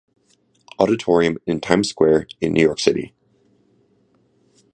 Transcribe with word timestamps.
Odditorium 0.79 1.37
in 1.45 1.61
Times 1.61 1.87
Square 1.91 2.25
in 2.41 2.53
New 2.53 2.63
York 2.63 2.79
City. 2.79 3.13